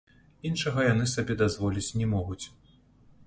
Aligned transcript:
Іншага 0.49 0.85
яны 0.87 1.05
сабе 1.11 1.37
дазволіць 1.43 1.95
не 2.01 2.07
могуць. 2.17 2.43